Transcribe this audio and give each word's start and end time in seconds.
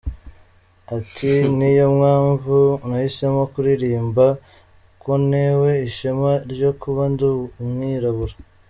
Ati 0.97 1.31
“Niyo 1.57 1.87
mpamvu 1.99 2.57
nahisemo 2.87 3.41
kuririmba 3.53 4.25
ko 5.01 5.11
ntewe 5.29 5.71
ishema 5.89 6.31
ryo 6.51 6.71
kuba 6.81 7.03
ndi 7.13 7.25
umwirabura. 7.63 8.35